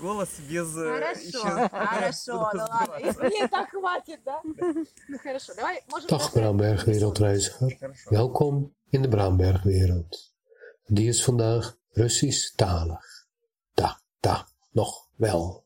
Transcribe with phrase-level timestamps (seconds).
[0.00, 0.76] Голос без...
[0.76, 2.94] э, Хорошо, ещё- хорошо, ну ладно.
[2.98, 4.40] Если нет, так хватит, да?
[5.08, 6.10] Ну хорошо, давай, может...
[6.10, 7.70] Dag Braamberg wereldreiziger.
[7.78, 8.10] Хорошо.
[8.10, 10.34] Welkom in de Braambergwereld.
[10.86, 13.04] Die is vandaag Russisch-talig.
[13.74, 15.64] Da, da, nog wel.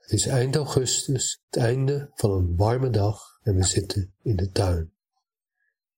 [0.00, 4.50] Het is eind augustus, het einde van een warme dag en we zitten in de
[4.50, 4.92] tuin.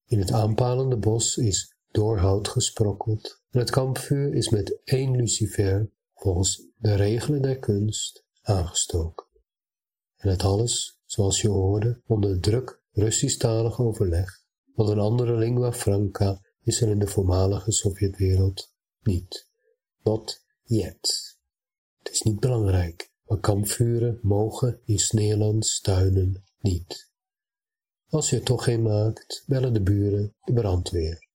[0.06, 5.90] In het aanpalende bos is doorhout gesprokkeld en het kampvuur is met één lucifer
[6.20, 9.26] volgens de regelen der kunst aangestoken.
[10.16, 14.42] En het alles, zoals je hoorde, onder druk Russisch-talig overleg,
[14.74, 18.72] want een andere lingua franca is er in de voormalige Sovjetwereld
[19.02, 19.48] niet.
[20.02, 21.36] Not yet.
[21.98, 27.10] Het is niet belangrijk, maar kampvuren mogen in Sneerlands tuinen niet.
[28.08, 31.28] Als je er toch geen maakt, bellen de buren de brandweer.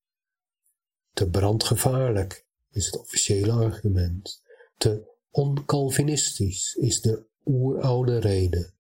[1.14, 4.44] Te brandgevaarlijk is het officiële argument.
[4.78, 8.74] Te oncalvinistisch is de oeroude reden.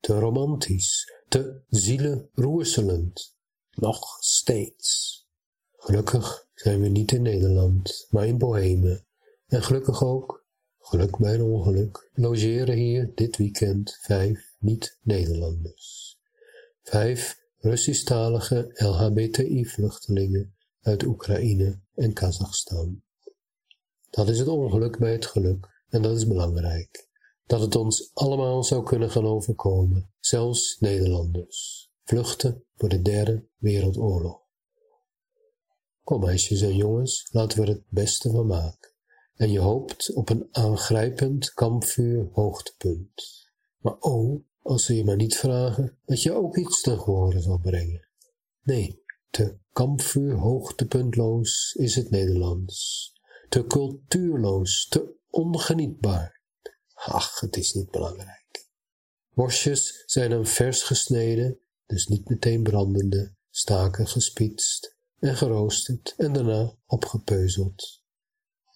[0.00, 3.36] Te romantisch, te zielenroerselend.
[3.70, 5.18] Nog steeds.
[5.76, 9.06] Gelukkig zijn we niet in Nederland, maar in Bohemen.
[9.46, 10.46] En gelukkig ook,
[10.78, 16.18] geluk bij ongeluk, logeren hier dit weekend vijf niet-Nederlanders.
[16.82, 23.02] Vijf Russisch-talige LHBTI-vluchtelingen uit Oekraïne en Kazachstan.
[24.10, 27.08] Dat is het ongeluk bij het geluk en dat is belangrijk.
[27.46, 31.90] Dat het ons allemaal zou kunnen gaan overkomen, zelfs Nederlanders.
[32.04, 34.38] Vluchten voor de derde wereldoorlog.
[36.02, 38.90] Kom meisjes en jongens, laten we er het beste van maken.
[39.34, 43.48] En je hoopt op een aangrijpend kampvuur hoogtepunt.
[43.78, 47.58] Maar oh, als ze je maar niet vragen dat je ook iets ten gehore zal
[47.58, 48.08] brengen.
[48.62, 53.12] Nee, te kampvuur hoogtepuntloos is het Nederlands.
[53.50, 56.40] Te cultuurloos, te ongenietbaar.
[56.94, 58.68] Ach, het is niet belangrijk.
[59.30, 66.76] Worstjes zijn dan vers gesneden, dus niet meteen brandende, staken gespietst en geroosterd en daarna
[66.86, 68.02] opgepeuzeld.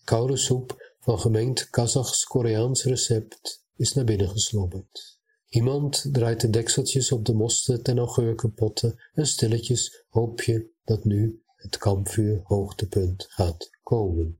[0.04, 5.18] Koude soep van gemengd Kazachs-Koreaans recept is naar binnen geslobberd.
[5.48, 11.42] Iemand draait de dekseltjes op de mosterd en augurkenpotten en stilletjes hoop je dat nu
[11.56, 14.38] het kampvuur hoogtepunt gaat komen.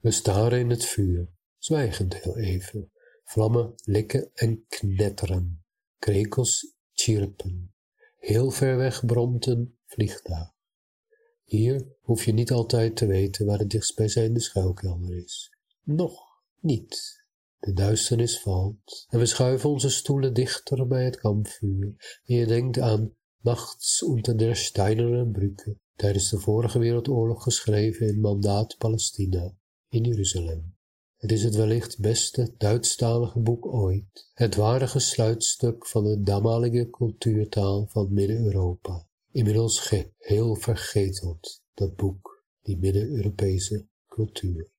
[0.00, 1.28] We staren in het vuur,
[1.58, 2.92] zwijgend heel even.
[3.24, 5.64] Vlammen likken en knetteren.
[5.98, 7.74] Krekels chirpen.
[8.18, 10.52] Heel ver weg bromt een vliegtuig.
[11.44, 15.52] Hier hoef je niet altijd te weten waar de dichtstbijzijnde schuilkelder is.
[15.82, 16.20] Nog
[16.60, 17.24] niet.
[17.58, 22.78] De duisternis valt en we schuiven onze stoelen dichter bij het kampvuur en je denkt
[22.78, 29.54] aan Nachts unter der steineren Brücke, tijdens de vorige wereldoorlog geschreven in Mandaat Palestina
[29.90, 30.74] in Jeruzalem.
[31.16, 37.86] Het is het wellicht beste Duitsstalige boek ooit, het waardige sluitstuk van de damalige cultuurtaal
[37.86, 39.06] van Midden-Europa.
[39.30, 44.70] Inmiddels geheel vergeteld, dat boek, die Midden-Europese cultuur.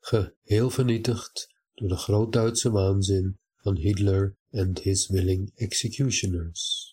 [0.00, 6.92] Geheel vernietigd door de groot-Duitse waanzin van Hitler en his willing executioners.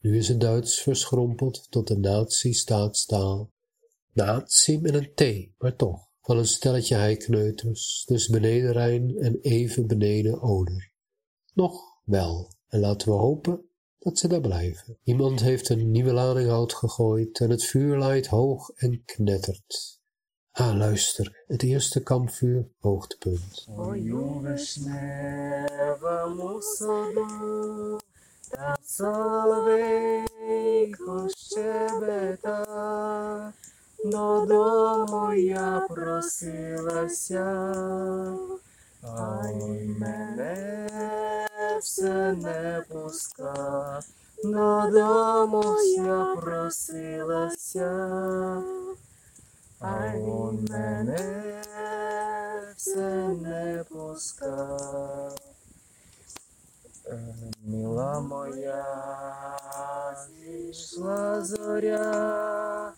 [0.00, 3.52] Nu is het Duits verschrompeld tot de nazi-staatstaal.
[4.12, 9.86] Nazi met een T, maar toch, van een stelletje heikneuters, dus beneden Rijn en even
[9.86, 10.92] beneden Oder.
[11.54, 13.68] Nog wel, en laten we hopen
[13.98, 14.98] dat ze daar blijven.
[15.02, 20.00] Iemand heeft een nieuwe lading hout gegooid en het vuur laait hoog en knettert.
[20.50, 23.66] Ah, luister, het eerste kampvuur, hoogtepunt.
[23.76, 24.40] Ою
[34.04, 37.74] додому я просилася,
[39.02, 40.88] а й мене
[41.80, 44.00] все не пуска,
[44.44, 47.90] додому я просилася.
[49.80, 51.62] А він мене
[52.76, 55.34] все не пускав.
[57.06, 57.34] Е,
[57.64, 58.86] Мила моя,
[60.28, 62.92] зійшла зоря,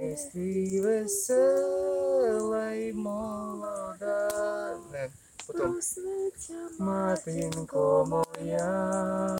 [0.00, 4.76] єсті весела й молода.
[4.92, 5.08] Не,
[5.46, 5.80] потім.
[6.78, 9.38] Матінко моя,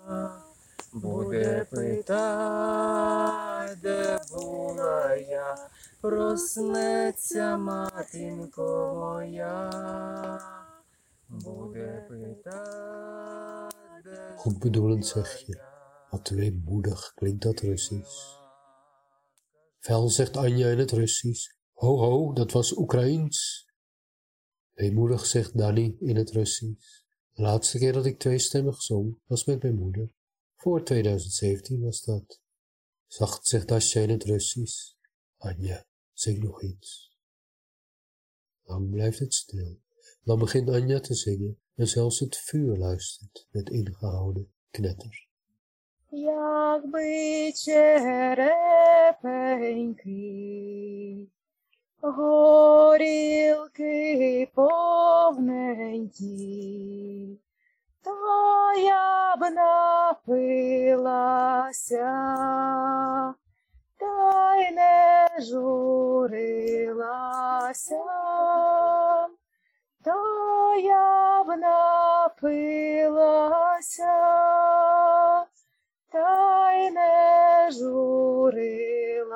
[0.92, 2.16] буде питать,
[3.82, 5.56] де була я,
[6.00, 9.70] проснеться матінко моя,
[11.28, 13.74] буде питать,
[14.04, 15.60] де Goedbedoelend zeg je,
[16.10, 18.45] wat weemoedig klinkt dat Russisch.
[19.86, 21.54] Fel zegt Anja in het Russisch.
[21.72, 23.66] Ho ho, dat was Oekraïens.
[24.72, 27.04] Weemoedig zegt Danny in het Russisch.
[27.32, 30.12] De laatste keer dat ik tweestemmig zong was met mijn moeder.
[30.56, 32.40] Voor 2017 was dat.
[33.06, 34.94] Zacht zegt Dasja in het Russisch.
[35.36, 37.16] Anja, zing nog iets.
[38.62, 39.80] Lang blijft het stil.
[40.22, 45.25] Dan begint Anja te zingen en zelfs het vuur luistert met ingehouden knetter.
[46.18, 48.46] Якби черепеньки,
[52.00, 53.68] горілки
[54.54, 56.18] повненькі,
[58.04, 58.12] то
[58.78, 60.54] я б напилася,
[63.96, 66.84] та й не журилася,
[70.04, 72.85] то я б напилася,
[77.70, 79.26] журилася,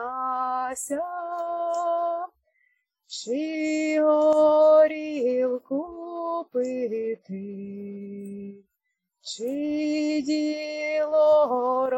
[3.07, 5.87] чи горілку
[6.53, 7.45] пити,
[9.23, 11.89] чи діло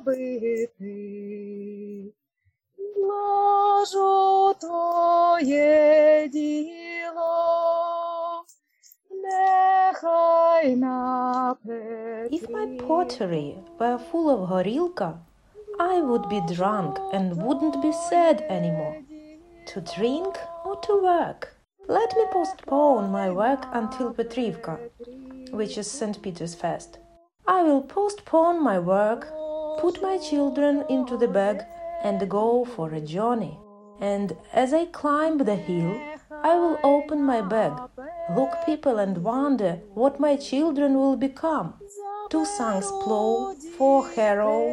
[0.00, 0.94] робити,
[2.96, 7.34] ложу твоє діло,
[9.10, 11.10] нехай на
[12.30, 15.18] If my pottery were full of horilka,
[15.92, 19.02] I would be drunk and wouldn't be sad anymore.
[19.70, 21.56] To drink or to work?
[21.88, 24.78] Let me postpone my work until Petrivka,
[25.50, 26.22] which is St.
[26.22, 26.98] Peter's Fest.
[27.48, 29.26] I will postpone my work,
[29.80, 31.64] put my children into the bag,
[32.04, 33.58] and go for a journey.
[34.00, 36.00] And as I climb the hill,
[36.30, 37.72] I will open my bag,
[38.36, 41.74] look people, and wonder what my children will become.
[42.30, 44.72] Two sons plow, four harrow,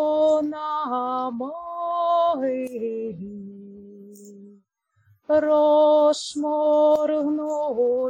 [5.41, 7.01] розшморгну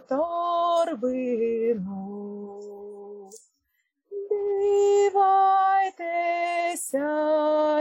[0.09, 1.81] торбину.
[5.11, 5.45] Дивайтеся,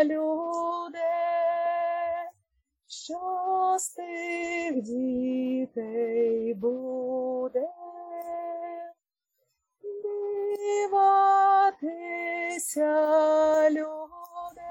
[0.04, 0.98] люди,
[2.86, 7.69] що з тих дітей буде.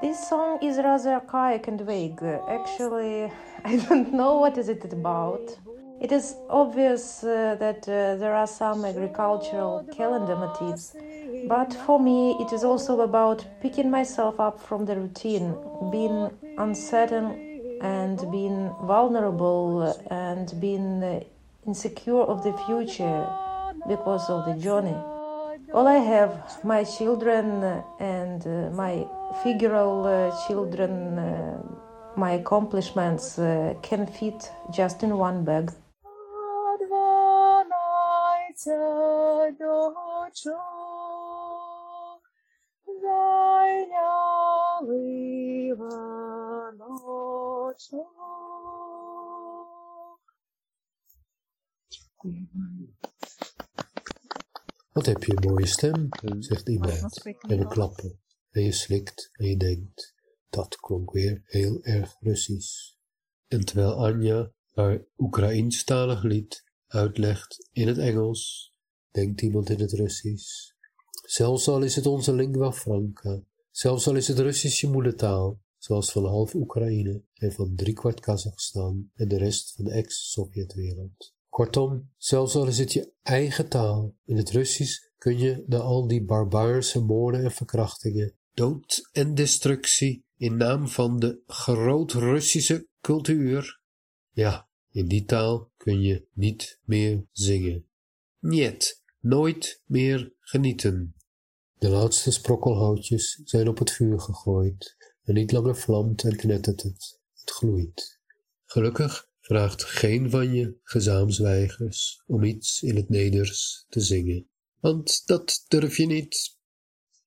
[0.01, 2.24] This song is rather archaic and vague.
[2.48, 3.30] Actually,
[3.66, 5.57] I don't know what is it about.
[6.00, 10.96] It is obvious uh, that uh, there are some agricultural calendar motifs,
[11.50, 15.54] but for me it is also about picking myself up from the routine,
[15.92, 21.19] being uncertain and being vulnerable and being uh,
[21.68, 23.28] insecure of the future
[23.86, 24.96] because of the journey.
[25.74, 29.06] All I have, my children and uh, my
[29.44, 31.62] figural uh, children, uh,
[32.16, 35.72] my accomplishments uh, can fit just in one bag.
[54.94, 58.20] Wat heb je een mooie stem, zegt iemand en we klappen.
[58.50, 60.15] En je slikt en je denkt,
[60.50, 62.96] dat klonk weer heel erg Russisch.
[63.48, 68.74] En terwijl Anja haar Oekraïnstalig lied uitlegt in het Engels,
[69.12, 70.72] denkt iemand in het Russisch.
[71.25, 76.12] Zelfs al is het onze lingua franca, zelfs al is het Russisch je moedertaal, zoals
[76.12, 81.34] van half Oekraïne en van driekwart Kazachstan en de rest van de ex-Sovjetwereld.
[81.50, 86.08] Kortom, zelfs al is het je eigen taal, in het Russisch kun je na al
[86.08, 93.82] die barbaarse moorden en verkrachtingen, dood en destructie in naam van de groot-Russische cultuur,
[94.32, 97.86] ja, in die taal kun je niet meer zingen.
[98.40, 101.16] Niet, nooit meer genieten.
[101.78, 107.20] De laatste sprokkelhoutjes zijn op het vuur gegooid en niet langer vlamt en knettert het,
[107.34, 108.20] het gloeit.
[108.66, 115.65] Gelukkig vraagt geen van je gezaamsweigers om iets in het neders te zingen, want dat
[115.67, 116.57] durf je niet.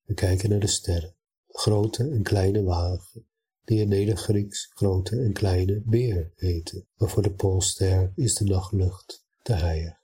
[0.05, 1.15] We kijken naar de sterren,
[1.47, 3.25] grote en kleine wagen,
[3.63, 9.25] die in Nedergrieks grote en kleine beer heten, maar voor de Poolster is de nachtlucht
[9.41, 10.01] te heilig.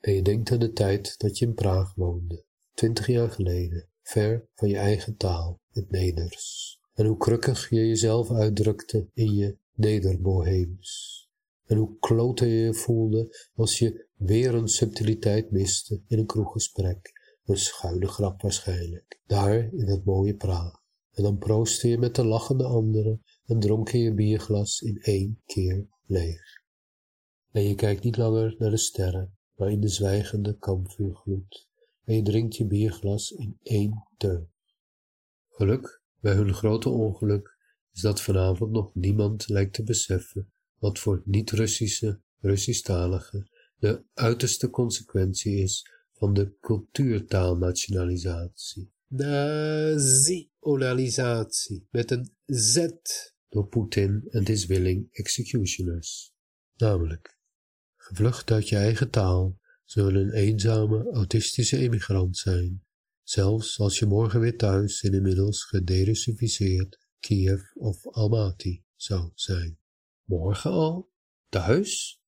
[0.00, 2.44] En je denkt aan de tijd dat je in Praag woonde,
[2.74, 6.76] twintig jaar geleden, ver van je eigen taal het Neders.
[6.94, 11.27] En hoe krukkig je jezelf uitdrukte in je Nederboheems.
[11.68, 17.12] En hoe klote je je voelde als je weer een subtiliteit miste in een kroeggesprek.
[17.44, 20.82] Een schuine grap waarschijnlijk, daar in het mooie Praag.
[21.12, 25.42] En dan proostte je met de lachende anderen en dronk je je bierglas in één
[25.44, 26.42] keer leeg.
[27.50, 31.68] En je kijkt niet langer naar de sterren, maar in de zwijgende kampvuurgloed.
[32.04, 34.46] En je drinkt je bierglas in één teug.
[35.48, 37.56] Geluk bij hun grote ongeluk
[37.92, 45.62] is dat vanavond nog niemand lijkt te beseffen wat voor niet-Russische, Russisch-taligen de uiterste consequentie
[45.62, 48.92] is van de cultuurtaalnationalisatie.
[49.08, 52.86] Nationalisatie met een Z
[53.48, 56.32] door Poetin en his willing executioners.
[56.76, 57.38] Namelijk,
[57.96, 62.84] gevlucht uit je eigen taal, zullen een eenzame, autistische emigrant zijn,
[63.22, 69.78] zelfs als je morgen weer thuis in inmiddels gederussificeerd Kiev of Almaty zou zijn.
[70.28, 71.08] Morgen al?
[71.48, 72.20] Thuis?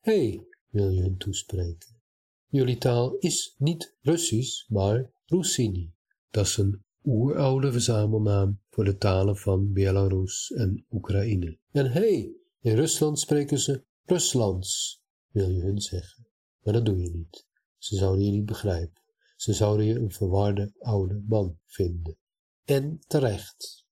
[0.00, 2.00] Hé, hey, wil je hen toespreken.
[2.46, 5.92] Jullie taal is niet Russisch, maar Russini.
[6.30, 11.58] Dat is een oeroude verzamelnaam voor de talen van Belarus en Oekraïne.
[11.70, 16.26] En hé, hey, in Rusland spreken ze Ruslands, wil je hun zeggen.
[16.62, 17.46] Maar dat doe je niet.
[17.78, 19.02] Ze zouden je niet begrijpen.
[19.36, 22.16] Ze zouden je een verwarde oude man vinden.
[22.64, 23.86] En terecht.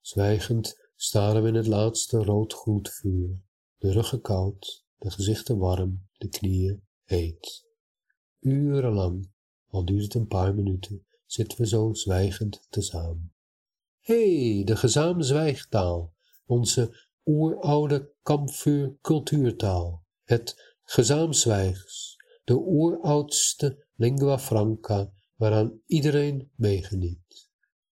[0.00, 3.40] Zwijgend staren we in het laatste rood vuur,
[3.78, 7.64] de ruggen koud, de gezichten warm, de knieën heet.
[8.40, 9.30] Urenlang,
[9.68, 13.34] al duurt het een paar minuten, zitten we zo zwijgend tezamen.
[14.00, 25.12] Hé, hey, de gezaam zwijgtaal, onze oeroude kampvuur cultuurtaal, het gezaamzwijgs, de oeroudste lingua franca
[25.34, 27.50] waaraan iedereen meegeniet.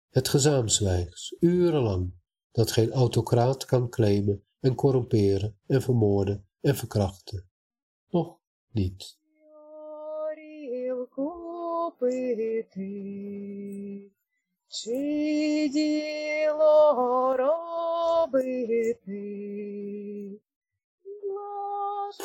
[0.08, 2.14] Het gezaamzwijgs, urenlang,
[2.54, 7.48] dat geen autocraat kan claimen en corromperen en vermoorden en verkrachten.
[8.10, 8.38] Nog
[8.70, 9.18] niet.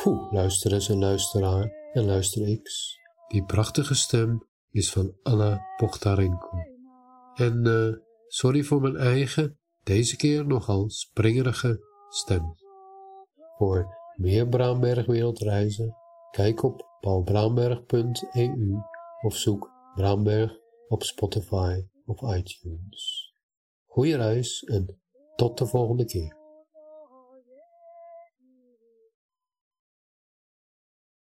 [0.03, 2.97] Poeh, luister eens en luisteraar en luister X.
[3.27, 6.57] Die prachtige stem is van Anna Pochtarenko.
[7.35, 7.93] En uh,
[8.27, 9.58] sorry voor mijn eigen
[9.89, 11.79] deze keer nogal springerige
[12.09, 12.55] stem.
[13.57, 15.95] Voor meer Braamberg wereldreizen,
[16.31, 18.75] kijk op paulbraamberg.eu
[19.21, 23.33] of zoek Braamberg op Spotify of iTunes.
[23.85, 24.99] Goeie reis en
[25.35, 26.38] tot de volgende keer.